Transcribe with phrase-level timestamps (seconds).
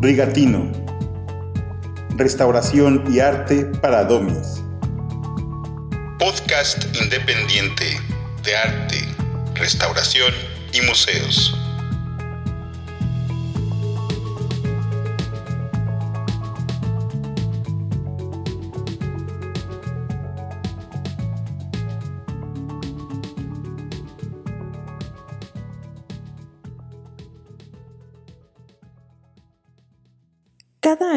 [0.00, 0.70] Rigatino.
[2.16, 4.62] Restauración y arte para domis.
[6.20, 8.00] Podcast independiente
[8.44, 9.04] de arte,
[9.56, 10.32] restauración
[10.72, 11.57] y museos.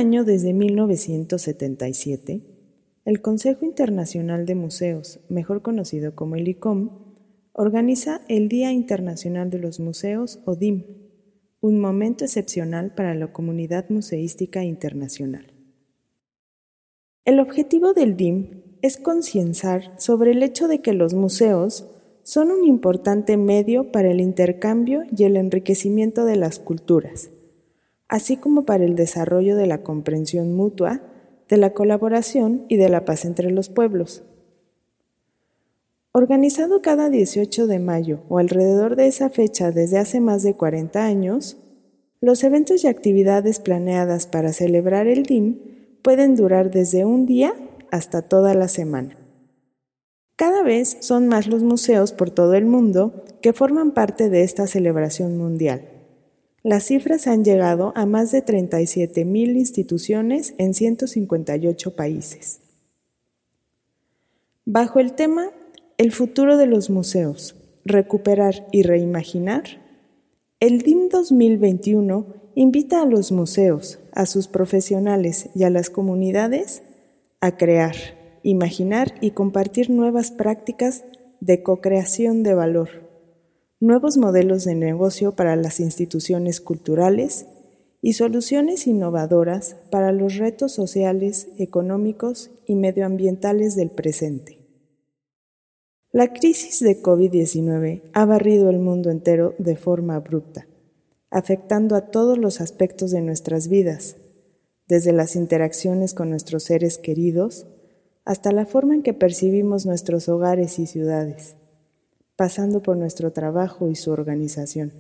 [0.02, 2.42] Año desde 1977,
[3.06, 6.90] el Consejo Internacional de Museos, mejor conocido como el ICOM,
[7.54, 10.86] organiza el Día Internacional de los Museos o DIM,
[11.60, 15.54] un momento excepcional para la comunidad museística internacional.
[17.24, 21.86] El objetivo del DIM es concienciar sobre el hecho de que los museos
[22.24, 27.30] son un importante medio para el intercambio y el enriquecimiento de las culturas
[28.12, 31.02] así como para el desarrollo de la comprensión mutua,
[31.48, 34.24] de la colaboración y de la paz entre los pueblos.
[36.12, 41.06] Organizado cada 18 de mayo o alrededor de esa fecha desde hace más de 40
[41.06, 41.58] años,
[42.20, 45.60] los eventos y actividades planeadas para celebrar el DIM
[46.02, 47.54] pueden durar desde un día
[47.92, 49.18] hasta toda la semana.
[50.36, 54.68] Cada vez son más los museos por todo el mundo que forman parte de esta
[54.68, 55.91] celebración mundial.
[56.64, 62.62] Las cifras han llegado a más de 37.000 instituciones en 158 países.
[64.66, 65.50] Bajo el tema
[65.98, 69.64] El futuro de los museos, recuperar y reimaginar,
[70.60, 76.84] el DIM 2021 invita a los museos, a sus profesionales y a las comunidades
[77.40, 77.96] a crear,
[78.44, 81.06] imaginar y compartir nuevas prácticas
[81.40, 83.11] de co-creación de valor
[83.82, 87.48] nuevos modelos de negocio para las instituciones culturales
[88.00, 94.60] y soluciones innovadoras para los retos sociales, económicos y medioambientales del presente.
[96.12, 100.68] La crisis de COVID-19 ha barrido el mundo entero de forma abrupta,
[101.32, 104.16] afectando a todos los aspectos de nuestras vidas,
[104.88, 107.66] desde las interacciones con nuestros seres queridos
[108.26, 111.56] hasta la forma en que percibimos nuestros hogares y ciudades
[112.42, 114.94] pasando por nuestro trabajo y su organización.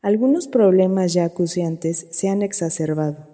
[0.00, 3.26] Algunos problemas ya acuciantes se han exacerbado,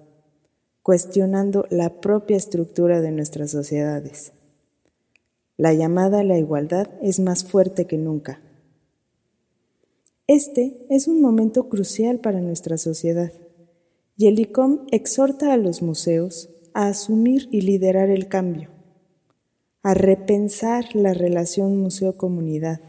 [0.83, 4.33] cuestionando la propia estructura de nuestras sociedades.
[5.57, 8.41] La llamada a la igualdad es más fuerte que nunca.
[10.27, 13.31] Este es un momento crucial para nuestra sociedad
[14.17, 18.78] y el ICOM exhorta a los museos a asumir y liderar el cambio
[19.83, 22.81] a repensar la relación museo-comunidad,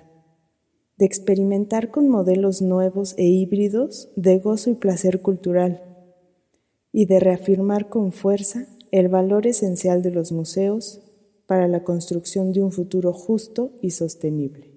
[0.98, 5.84] de experimentar con modelos nuevos e híbridos de gozo y placer cultural,
[6.92, 11.02] y de reafirmar con fuerza el valor esencial de los museos
[11.46, 14.70] para la construcción de un futuro justo y sostenible.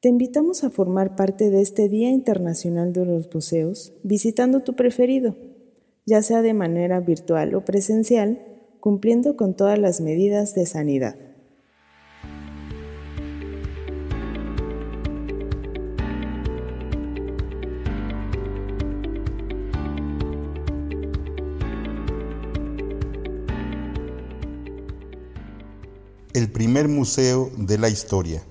[0.00, 5.36] Te invitamos a formar parte de este Día Internacional de los Museos visitando tu preferido,
[6.06, 8.49] ya sea de manera virtual o presencial,
[8.80, 11.14] cumpliendo con todas las medidas de sanidad.
[26.32, 28.42] El primer museo de la historia.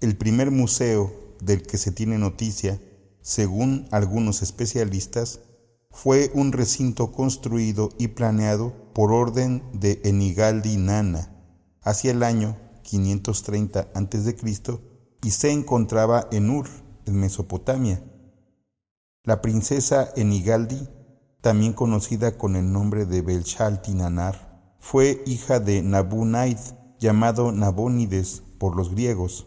[0.00, 2.80] El primer museo del que se tiene noticia,
[3.22, 5.40] según algunos especialistas,
[5.90, 11.30] fue un recinto construido y planeado por orden de Enigaldi Nana
[11.82, 14.36] hacia el año 530 a.C.
[15.22, 16.68] y se encontraba en Ur,
[17.06, 18.02] en Mesopotamia.
[19.24, 20.88] La princesa Enigaldi,
[21.40, 26.58] también conocida con el nombre de Belshaltinanar, fue hija de Nabunaid,
[26.98, 29.46] llamado Nabónides por los griegos,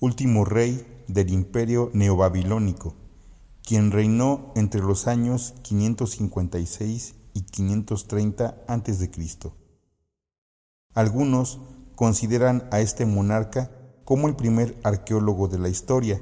[0.00, 3.01] último rey del imperio neobabilónico
[3.64, 9.10] quien reinó entre los años 556 y 530 a.C.
[10.94, 11.60] Algunos
[11.94, 13.70] consideran a este monarca
[14.04, 16.20] como el primer arqueólogo de la historia,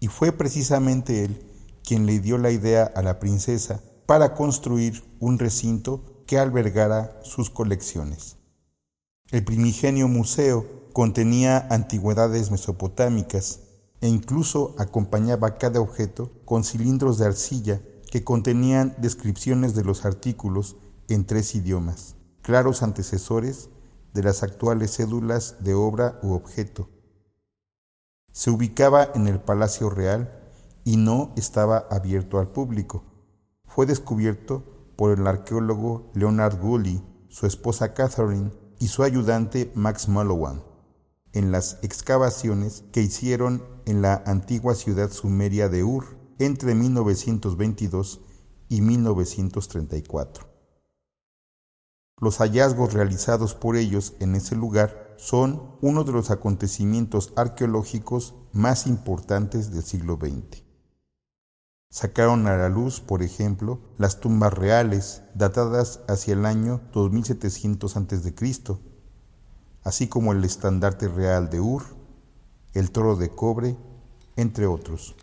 [0.00, 1.44] y fue precisamente él
[1.82, 7.50] quien le dio la idea a la princesa para construir un recinto que albergara sus
[7.50, 8.36] colecciones.
[9.30, 13.60] El primigenio museo contenía antigüedades mesopotámicas,
[14.00, 17.80] e incluso acompañaba cada objeto con cilindros de arcilla
[18.10, 20.76] que contenían descripciones de los artículos
[21.08, 23.70] en tres idiomas, claros antecesores
[24.14, 26.88] de las actuales cédulas de obra u objeto.
[28.32, 30.32] Se ubicaba en el Palacio Real
[30.84, 33.04] y no estaba abierto al público.
[33.64, 34.64] Fue descubierto
[34.96, 40.62] por el arqueólogo Leonard Gully, su esposa Catherine y su ayudante Max Mullowan
[41.32, 48.20] en las excavaciones que hicieron en la antigua ciudad sumeria de Ur entre 1922
[48.68, 50.46] y 1934.
[52.20, 58.86] Los hallazgos realizados por ellos en ese lugar son uno de los acontecimientos arqueológicos más
[58.86, 60.64] importantes del siglo XX.
[61.90, 68.34] Sacaron a la luz, por ejemplo, las tumbas reales datadas hacia el año 2700 a.C.,
[69.82, 71.97] así como el estandarte real de Ur,
[72.74, 73.76] el toro de cobre,
[74.36, 75.16] entre otros.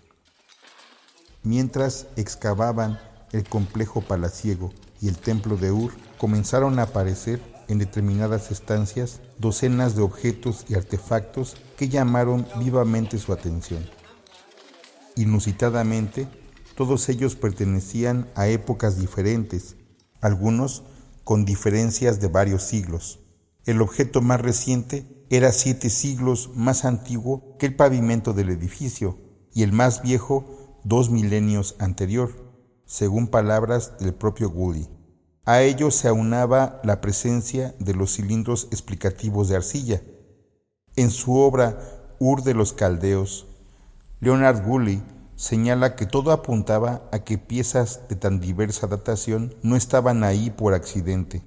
[1.43, 2.99] Mientras excavaban
[3.31, 4.71] el complejo palaciego
[5.01, 10.75] y el templo de Ur, comenzaron a aparecer en determinadas estancias docenas de objetos y
[10.75, 13.85] artefactos que llamaron vivamente su atención.
[15.15, 16.27] Inusitadamente,
[16.75, 19.75] todos ellos pertenecían a épocas diferentes,
[20.21, 20.83] algunos
[21.23, 23.19] con diferencias de varios siglos.
[23.65, 29.17] El objeto más reciente era siete siglos más antiguo que el pavimento del edificio
[29.53, 32.31] y el más viejo dos milenios anterior,
[32.85, 34.87] según palabras del propio Woody.
[35.45, 40.01] A ello se aunaba la presencia de los cilindros explicativos de arcilla.
[40.95, 41.79] En su obra
[42.19, 43.47] Ur de los Caldeos,
[44.19, 45.03] Leonard Woolley
[45.35, 50.73] señala que todo apuntaba a que piezas de tan diversa datación no estaban ahí por
[50.73, 51.43] accidente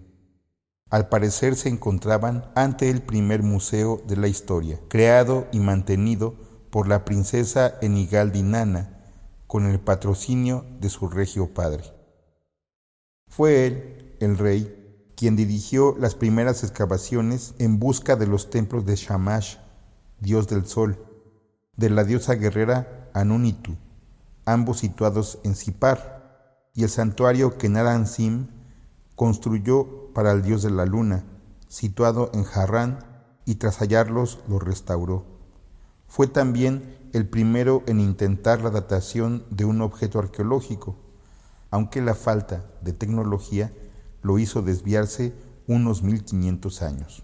[0.91, 6.35] al parecer se encontraban ante el primer museo de la historia, creado y mantenido
[6.71, 8.99] por la princesa Enigaldi Nana
[9.47, 11.85] con el patrocinio de su regio padre.
[13.29, 14.75] Fue él, el rey,
[15.17, 19.57] quien dirigió las primeras excavaciones en busca de los templos de Shamash,
[20.21, 21.05] dios del sol,
[21.77, 23.77] de la diosa guerrera Anunitu,
[24.45, 28.49] ambos situados en Sipar, y el santuario que Naran Sim
[29.17, 31.23] construyó para el dios de la luna,
[31.69, 33.07] situado en Harrán,
[33.45, 35.25] y tras hallarlos los restauró.
[36.09, 40.97] Fue también el primero en intentar la datación de un objeto arqueológico,
[41.71, 43.73] aunque la falta de tecnología
[44.21, 45.35] lo hizo desviarse
[45.69, 47.23] unos 1500 años.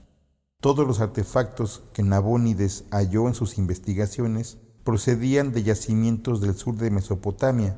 [0.61, 6.93] Todos los artefactos que Nabónides halló en sus investigaciones procedían de yacimientos del sur de
[6.93, 7.77] Mesopotamia.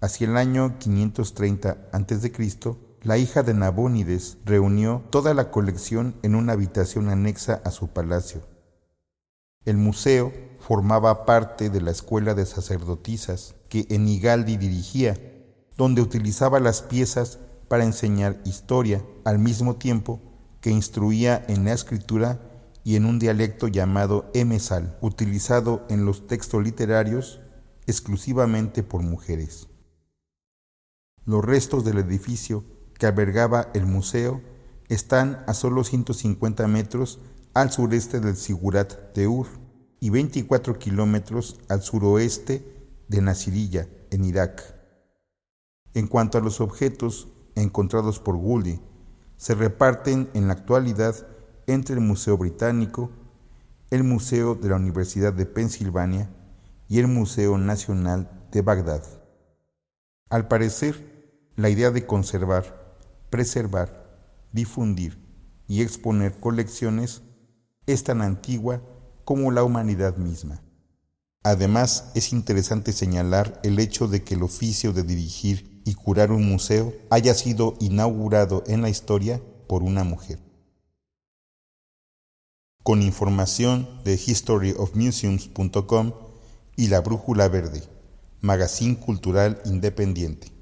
[0.00, 6.52] Hacia el año 530 a.C., la hija de Nabónides reunió toda la colección en una
[6.52, 8.42] habitación anexa a su palacio.
[9.64, 15.16] El museo formaba parte de la escuela de sacerdotisas que Enigaldi dirigía,
[15.76, 20.20] donde utilizaba las piezas para enseñar historia, al mismo tiempo
[20.60, 22.40] que instruía en la escritura
[22.82, 27.40] y en un dialecto llamado emesal, utilizado en los textos literarios
[27.86, 29.68] exclusivamente por mujeres.
[31.24, 32.64] Los restos del edificio
[32.98, 34.42] que albergaba el museo
[34.88, 37.20] están a solo 150 metros
[37.54, 39.46] al sureste del Sigurat de Ur
[40.00, 42.64] y 24 kilómetros al suroeste
[43.08, 44.62] de Nasirilla, en Irak.
[45.94, 48.80] En cuanto a los objetos encontrados por Gulli,
[49.36, 51.14] se reparten en la actualidad
[51.66, 53.10] entre el Museo Británico,
[53.90, 56.30] el Museo de la Universidad de Pensilvania
[56.88, 59.02] y el Museo Nacional de Bagdad.
[60.30, 61.18] Al parecer,
[61.56, 62.77] la idea de conservar
[63.30, 64.08] preservar,
[64.52, 65.18] difundir
[65.66, 67.22] y exponer colecciones
[67.86, 68.82] es tan antigua
[69.24, 70.62] como la humanidad misma.
[71.42, 76.46] Además, es interesante señalar el hecho de que el oficio de dirigir y curar un
[76.48, 80.38] museo haya sido inaugurado en la historia por una mujer.
[82.82, 86.12] Con información de historyofmuseums.com
[86.76, 87.82] y La Brújula Verde,
[88.40, 90.57] magazine cultural independiente.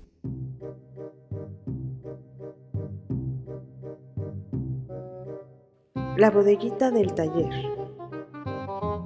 [6.16, 7.52] La bodeguita del taller.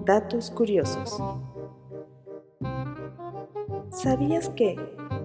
[0.05, 1.21] Datos curiosos.
[3.91, 4.77] ¿Sabías que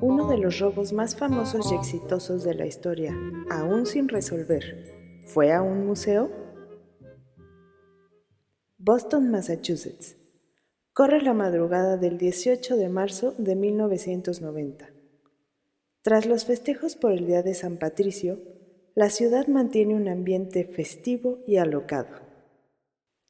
[0.01, 3.15] uno de los robos más famosos y exitosos de la historia,
[3.51, 6.32] aún sin resolver, fue a un museo?
[8.80, 10.18] Boston, Massachusetts.
[10.92, 14.89] Corre la madrugada del 18 de marzo de 1990.
[16.01, 18.39] Tras los festejos por el Día de San Patricio,
[18.95, 22.15] la ciudad mantiene un ambiente festivo y alocado.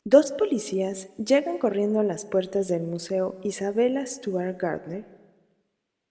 [0.03, 5.05] Dos policías llegan corriendo a las puertas del Museo Isabella Stuart Gardner.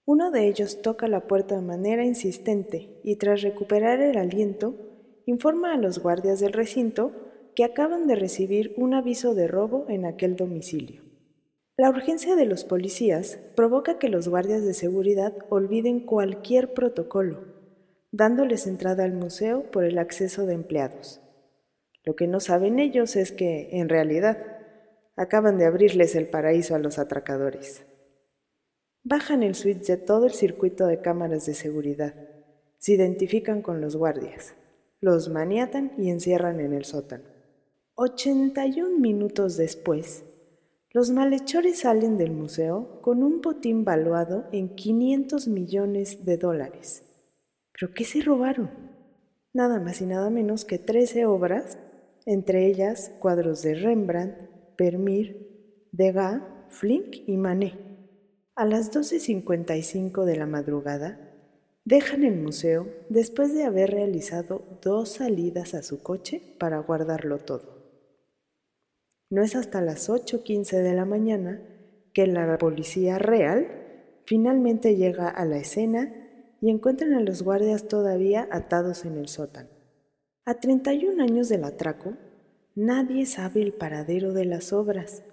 [0.07, 4.75] Uno de ellos toca la puerta de manera insistente y tras recuperar el aliento,
[5.25, 7.13] informa a los guardias del recinto
[7.55, 11.03] que acaban de recibir un aviso de robo en aquel domicilio.
[11.77, 17.54] La urgencia de los policías provoca que los guardias de seguridad olviden cualquier protocolo,
[18.17, 21.21] dándoles entrada al museo por el acceso de empleados.
[22.05, 24.39] Lo que no saben ellos es que, en realidad,
[25.17, 27.85] acaban de abrirles el paraíso a los atracadores.
[29.03, 32.15] Bajan el switch de todo el circuito de cámaras de seguridad,
[32.79, 34.55] se identifican con los guardias,
[35.01, 37.25] los maniatan y encierran en el sótano.
[37.97, 40.25] 81 minutos después,
[40.91, 47.05] los malhechores salen del museo con un botín valuado en 500 millones de dólares.
[47.79, 48.71] ¿Pero qué se robaron?
[49.53, 51.79] Nada más y nada menos que 13 obras,
[52.25, 55.37] entre ellas cuadros de Rembrandt, Vermeer,
[55.93, 57.75] Degas, Flink y Manet.
[58.57, 61.33] A las 12.55 de la madrugada,
[61.85, 67.75] dejan el museo después de haber realizado dos salidas a su coche para guardarlo todo.
[69.31, 71.61] No es hasta las 8.15 de la mañana
[72.13, 76.24] que la policía real finalmente llega a la escena
[76.65, 79.69] y encuentran a los guardias todavía atados en el sótano.
[80.47, 82.15] A 31 años del atraco,
[82.75, 85.25] nadie sabe el paradero de las obras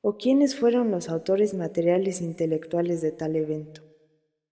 [0.00, 3.82] o quiénes fueron los autores materiales intelectuales de tal evento.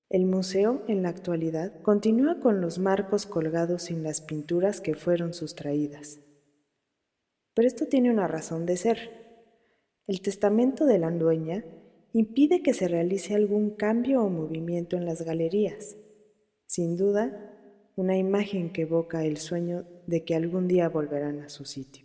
[0.09, 5.35] El museo, en la actualidad, continúa con los marcos colgados sin las pinturas que fueron
[5.35, 6.21] sustraídas.
[7.55, 9.11] Pero esto tiene una razón de ser.
[10.07, 11.65] El testamento de la dueña
[12.13, 15.97] impide que se realice algún cambio o movimiento en las galerías.
[16.67, 17.55] Sin duda,
[17.97, 22.05] una imagen que evoca el sueño de que algún día volverán a su sitio.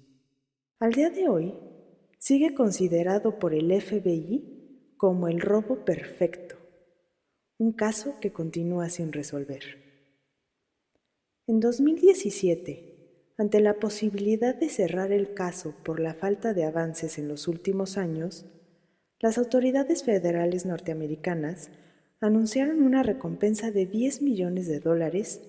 [0.79, 1.55] Al día de hoy,
[2.19, 6.55] sigue considerado por el FBI como el robo perfecto,
[7.57, 9.63] un caso que continúa sin resolver.
[11.47, 17.27] En 2017, ante la posibilidad de cerrar el caso por la falta de avances en
[17.27, 18.45] los últimos años,
[19.19, 21.71] las autoridades federales norteamericanas
[22.21, 25.41] anunciaron una recompensa de 10 millones de dólares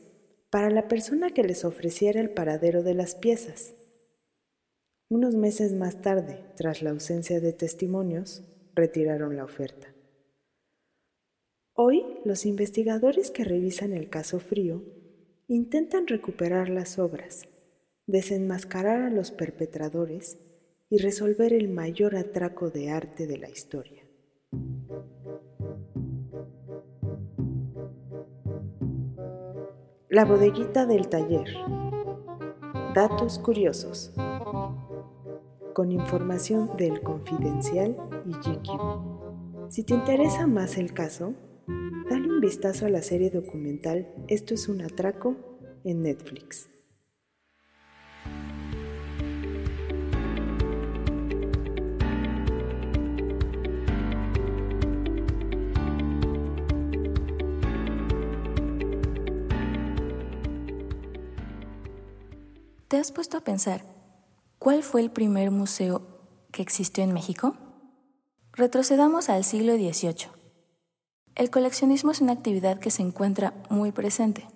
[0.50, 3.74] para la persona que les ofreciera el paradero de las piezas.
[5.08, 9.92] Unos meses más tarde, tras la ausencia de testimonios, retiraron la oferta.
[11.74, 14.84] Hoy, los investigadores que revisan el caso frío
[15.48, 17.48] intentan recuperar las obras,
[18.06, 20.38] desenmascarar a los perpetradores
[20.88, 24.04] y resolver el mayor atraco de arte de la historia.
[30.10, 31.46] La bodeguita del taller.
[32.96, 34.12] Datos curiosos.
[35.72, 38.32] Con información del Confidencial y.
[39.68, 41.34] Si te interesa más el caso,
[42.10, 45.36] dale un vistazo a la serie documental Esto es un atraco
[45.84, 46.68] en Netflix.
[62.90, 63.84] ¿Te has puesto a pensar
[64.58, 66.02] cuál fue el primer museo
[66.50, 67.54] que existió en México?
[68.52, 70.26] Retrocedamos al siglo XVIII.
[71.36, 74.48] El coleccionismo es una actividad que se encuentra muy presente.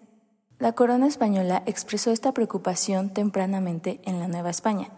[0.58, 4.88] La corona española expresó esta preocupación tempranamente en la Nueva España,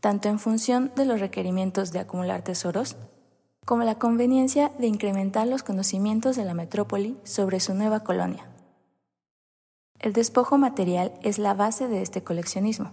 [0.00, 2.96] tanto en función de los requerimientos de acumular tesoros,
[3.66, 8.47] como la conveniencia de incrementar los conocimientos de la metrópoli sobre su nueva colonia.
[9.98, 12.92] El despojo material es la base de este coleccionismo.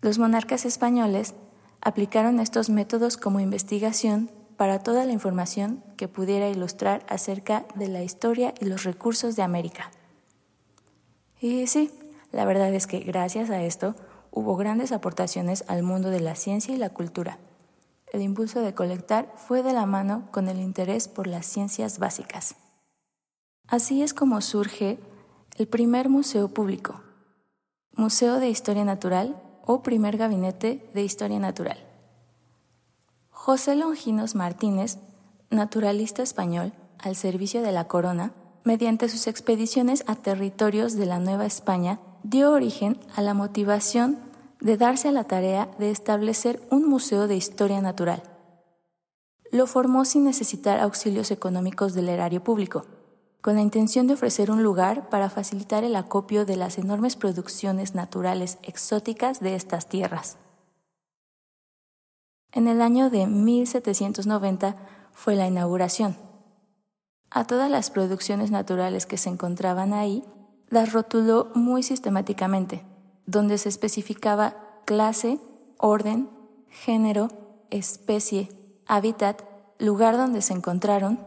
[0.00, 1.34] Los monarcas españoles
[1.80, 8.02] aplicaron estos métodos como investigación para toda la información que pudiera ilustrar acerca de la
[8.02, 9.90] historia y los recursos de América.
[11.40, 11.92] Y sí,
[12.32, 13.94] la verdad es que gracias a esto
[14.30, 17.38] hubo grandes aportaciones al mundo de la ciencia y la cultura.
[18.12, 22.56] El impulso de colectar fue de la mano con el interés por las ciencias básicas.
[23.66, 24.98] Así es como surge
[25.58, 27.00] el primer museo público,
[27.96, 31.78] Museo de Historia Natural o primer gabinete de Historia Natural.
[33.30, 34.98] José Longinos Martínez,
[35.50, 41.44] naturalista español al servicio de la corona, mediante sus expediciones a territorios de la Nueva
[41.44, 44.20] España, dio origen a la motivación
[44.60, 48.22] de darse a la tarea de establecer un museo de historia natural.
[49.50, 52.86] Lo formó sin necesitar auxilios económicos del erario público
[53.40, 57.94] con la intención de ofrecer un lugar para facilitar el acopio de las enormes producciones
[57.94, 60.38] naturales exóticas de estas tierras.
[62.52, 64.76] En el año de 1790
[65.12, 66.16] fue la inauguración.
[67.30, 70.24] A todas las producciones naturales que se encontraban ahí,
[70.70, 72.84] las rotuló muy sistemáticamente,
[73.26, 75.38] donde se especificaba clase,
[75.76, 76.30] orden,
[76.68, 77.28] género,
[77.70, 78.48] especie,
[78.86, 79.42] hábitat,
[79.78, 81.20] lugar donde se encontraron,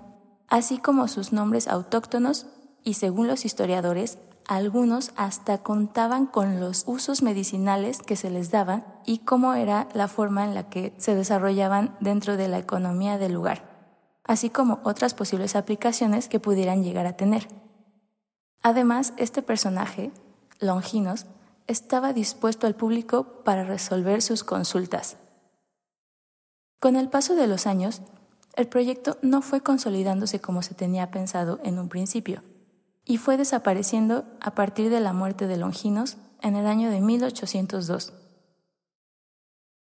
[0.51, 2.45] así como sus nombres autóctonos
[2.83, 8.85] y, según los historiadores, algunos hasta contaban con los usos medicinales que se les daban
[9.05, 13.31] y cómo era la forma en la que se desarrollaban dentro de la economía del
[13.31, 13.63] lugar,
[14.25, 17.47] así como otras posibles aplicaciones que pudieran llegar a tener.
[18.61, 20.11] Además, este personaje,
[20.59, 21.27] Longinos,
[21.67, 25.15] estaba dispuesto al público para resolver sus consultas.
[26.81, 28.01] Con el paso de los años,
[28.55, 32.43] el proyecto no fue consolidándose como se tenía pensado en un principio
[33.05, 38.13] y fue desapareciendo a partir de la muerte de Longinos en el año de 1802.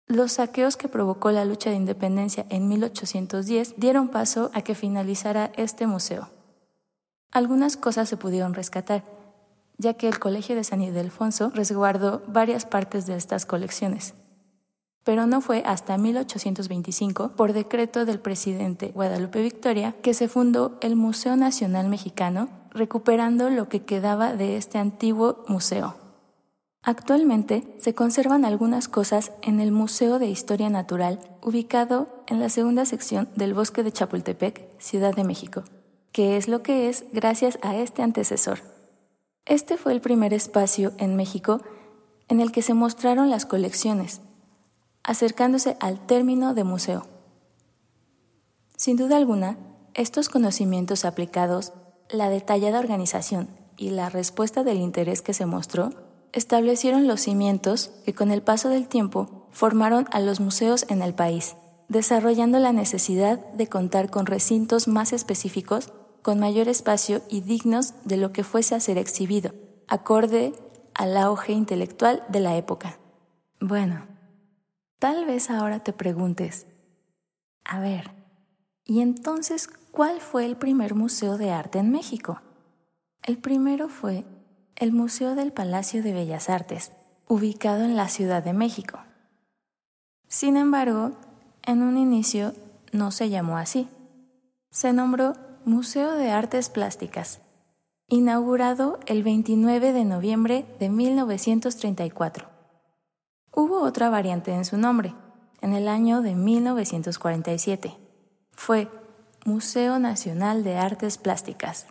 [0.07, 5.51] Los saqueos que provocó la lucha de independencia en 1810 dieron paso a que finalizara
[5.55, 6.29] este museo.
[7.31, 9.03] Algunas cosas se pudieron rescatar,
[9.77, 14.15] ya que el Colegio de San Ildefonso resguardó varias partes de estas colecciones.
[15.09, 20.95] Pero no fue hasta 1825, por decreto del presidente Guadalupe Victoria, que se fundó el
[20.95, 25.95] Museo Nacional Mexicano recuperando lo que quedaba de este antiguo museo.
[26.83, 32.85] Actualmente se conservan algunas cosas en el Museo de Historia Natural, ubicado en la segunda
[32.85, 35.63] sección del Bosque de Chapultepec, Ciudad de México,
[36.11, 38.59] que es lo que es gracias a este antecesor.
[39.47, 41.61] Este fue el primer espacio en México
[42.27, 44.21] en el que se mostraron las colecciones,
[45.03, 47.07] acercándose al término de museo.
[48.75, 49.57] Sin duda alguna,
[49.93, 51.73] estos conocimientos aplicados
[52.09, 55.91] la detallada organización y la respuesta del interés que se mostró
[56.33, 61.13] establecieron los cimientos que con el paso del tiempo formaron a los museos en el
[61.13, 61.55] país,
[61.87, 65.91] desarrollando la necesidad de contar con recintos más específicos,
[66.21, 69.53] con mayor espacio y dignos de lo que fuese a ser exhibido,
[69.87, 70.53] acorde
[70.93, 72.99] al auge intelectual de la época.
[73.59, 74.05] Bueno,
[74.99, 76.67] tal vez ahora te preguntes,
[77.63, 78.11] a ver,
[78.85, 82.41] ¿y entonces ¿Cuál fue el primer museo de arte en México?
[83.23, 84.23] El primero fue
[84.75, 86.91] el Museo del Palacio de Bellas Artes,
[87.27, 88.99] ubicado en la Ciudad de México.
[90.27, 91.11] Sin embargo,
[91.63, 92.53] en un inicio
[92.93, 93.89] no se llamó así.
[94.69, 95.33] Se nombró
[95.65, 97.41] Museo de Artes Plásticas,
[98.07, 102.47] inaugurado el 29 de noviembre de 1934.
[103.61, 105.13] Hubo otra variante en su nombre,
[105.59, 107.97] en el año de 1947.
[108.53, 108.87] Fue
[109.43, 111.85] Museo Nacional de Artes Plásticas,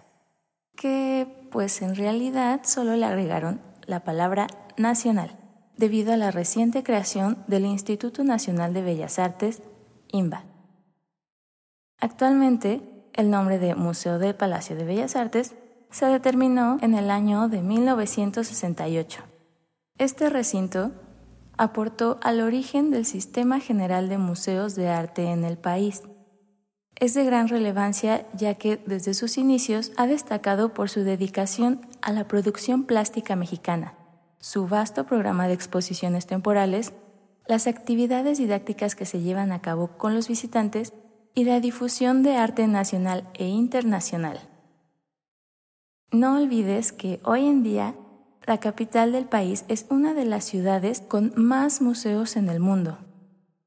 [0.75, 4.47] que pues en realidad solo le agregaron la palabra
[4.79, 5.37] nacional,
[5.77, 9.61] debido a la reciente creación del Instituto Nacional de Bellas Artes,
[10.11, 10.45] INBA.
[12.01, 12.81] Actualmente,
[13.13, 15.55] el nombre de Museo del Palacio de Bellas Artes
[15.91, 19.23] se determinó en el año de 1968.
[19.99, 20.93] Este recinto
[21.59, 26.03] aportó al origen del Sistema General de Museos de Arte en el país,
[27.01, 32.12] es de gran relevancia ya que desde sus inicios ha destacado por su dedicación a
[32.12, 33.94] la producción plástica mexicana,
[34.40, 36.92] su vasto programa de exposiciones temporales,
[37.47, 40.92] las actividades didácticas que se llevan a cabo con los visitantes
[41.35, 44.40] y la difusión de arte nacional e internacional.
[46.11, 47.94] No olvides que hoy en día
[48.49, 52.97] la capital del país es una de las ciudades con más museos en el mundo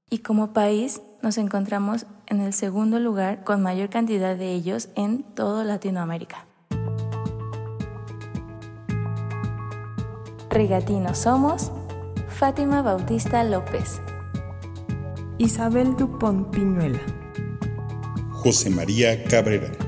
[0.09, 5.21] y como país nos encontramos en el segundo lugar con mayor cantidad de ellos en
[5.21, 6.47] toda Latinoamérica.
[10.49, 11.71] Regatinos somos
[12.27, 14.01] Fátima Bautista López,
[15.37, 17.01] Isabel Dupont Piñuela,
[18.31, 19.80] José María Cabrera.